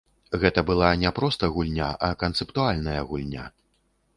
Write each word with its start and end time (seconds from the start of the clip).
Гэта 0.43 0.61
была 0.69 0.87
не 1.01 1.11
проста 1.19 1.49
гульня, 1.57 1.91
а 2.09 2.09
канцэптуальная 2.25 3.01
гульня. 3.11 3.45